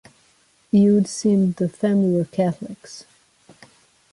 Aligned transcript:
It 0.71 0.89
would 0.89 1.07
seem 1.07 1.51
the 1.51 1.69
family 1.69 2.17
were 2.17 2.25
Catholics. 2.25 3.05